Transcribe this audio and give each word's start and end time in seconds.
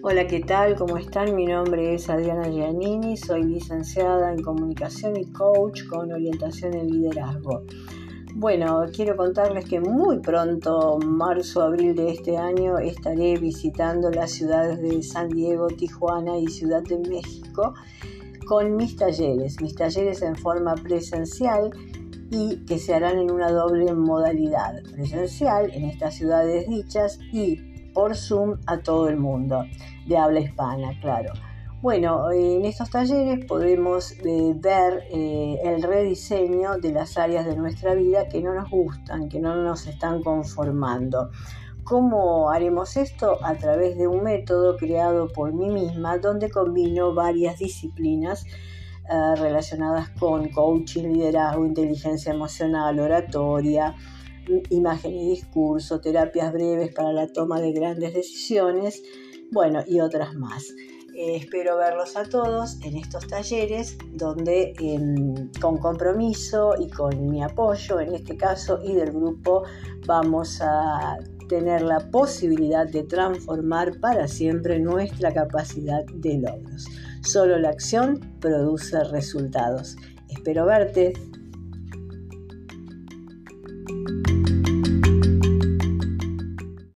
Hola, 0.00 0.28
¿qué 0.28 0.38
tal? 0.38 0.76
¿Cómo 0.76 0.96
están? 0.96 1.34
Mi 1.34 1.44
nombre 1.44 1.92
es 1.92 2.08
Adriana 2.08 2.48
Giannini, 2.48 3.16
soy 3.16 3.42
licenciada 3.42 4.32
en 4.32 4.40
comunicación 4.40 5.16
y 5.16 5.26
coach 5.32 5.84
con 5.88 6.12
orientación 6.12 6.74
en 6.74 6.86
liderazgo. 6.86 7.62
Bueno, 8.36 8.84
quiero 8.94 9.16
contarles 9.16 9.64
que 9.64 9.80
muy 9.80 10.20
pronto, 10.20 11.00
marzo, 11.04 11.62
abril 11.62 11.96
de 11.96 12.12
este 12.12 12.36
año, 12.36 12.78
estaré 12.78 13.38
visitando 13.38 14.08
las 14.10 14.30
ciudades 14.30 14.80
de 14.80 15.02
San 15.02 15.30
Diego, 15.30 15.66
Tijuana 15.66 16.38
y 16.38 16.46
Ciudad 16.46 16.84
de 16.84 16.98
México 16.98 17.74
con 18.46 18.76
mis 18.76 18.94
talleres, 18.94 19.60
mis 19.60 19.74
talleres 19.74 20.22
en 20.22 20.36
forma 20.36 20.76
presencial 20.76 21.72
y 22.30 22.64
que 22.66 22.78
se 22.78 22.94
harán 22.94 23.18
en 23.18 23.32
una 23.32 23.50
doble 23.50 23.92
modalidad, 23.94 24.80
presencial 24.92 25.72
en 25.72 25.86
estas 25.86 26.14
ciudades 26.14 26.68
dichas 26.68 27.18
y 27.32 27.77
por 27.92 28.16
Zoom 28.16 28.58
a 28.66 28.78
todo 28.78 29.08
el 29.08 29.16
mundo, 29.16 29.64
de 30.06 30.16
habla 30.16 30.40
hispana, 30.40 30.98
claro. 31.00 31.32
Bueno, 31.80 32.32
en 32.32 32.64
estos 32.64 32.90
talleres 32.90 33.44
podemos 33.46 34.10
eh, 34.10 34.52
ver 34.56 35.04
eh, 35.12 35.60
el 35.62 35.80
rediseño 35.80 36.78
de 36.78 36.90
las 36.92 37.16
áreas 37.16 37.46
de 37.46 37.54
nuestra 37.54 37.94
vida 37.94 38.28
que 38.28 38.42
no 38.42 38.52
nos 38.52 38.68
gustan, 38.68 39.28
que 39.28 39.38
no 39.38 39.54
nos 39.54 39.86
están 39.86 40.22
conformando. 40.24 41.30
¿Cómo 41.84 42.50
haremos 42.50 42.96
esto? 42.96 43.38
A 43.44 43.54
través 43.54 43.96
de 43.96 44.08
un 44.08 44.24
método 44.24 44.76
creado 44.76 45.28
por 45.28 45.54
mí 45.54 45.70
misma 45.70 46.18
donde 46.18 46.50
combino 46.50 47.14
varias 47.14 47.58
disciplinas 47.58 48.44
eh, 49.10 49.36
relacionadas 49.36 50.10
con 50.18 50.48
coaching, 50.48 51.04
liderazgo, 51.12 51.64
inteligencia 51.64 52.32
emocional, 52.34 52.98
oratoria, 52.98 53.94
imagen 54.70 55.14
y 55.14 55.30
discurso, 55.30 56.00
terapias 56.00 56.52
breves 56.52 56.94
para 56.94 57.12
la 57.12 57.26
toma 57.28 57.60
de 57.60 57.72
grandes 57.72 58.14
decisiones, 58.14 59.02
bueno, 59.50 59.82
y 59.86 60.00
otras 60.00 60.34
más. 60.34 60.72
Eh, 61.14 61.34
espero 61.34 61.76
verlos 61.76 62.16
a 62.16 62.22
todos 62.22 62.78
en 62.84 62.96
estos 62.96 63.26
talleres 63.26 63.98
donde 64.12 64.72
em, 64.78 65.50
con 65.60 65.78
compromiso 65.78 66.74
y 66.78 66.88
con 66.88 67.28
mi 67.28 67.42
apoyo 67.42 67.98
en 67.98 68.14
este 68.14 68.36
caso 68.36 68.78
y 68.84 68.94
del 68.94 69.10
grupo 69.10 69.64
vamos 70.06 70.60
a 70.60 71.18
tener 71.48 71.82
la 71.82 71.98
posibilidad 72.10 72.86
de 72.86 73.02
transformar 73.02 73.98
para 73.98 74.28
siempre 74.28 74.78
nuestra 74.78 75.34
capacidad 75.34 76.04
de 76.04 76.38
logros. 76.38 76.86
Solo 77.22 77.58
la 77.58 77.70
acción 77.70 78.20
produce 78.38 79.02
resultados. 79.02 79.96
Espero 80.28 80.66
verte. 80.66 81.14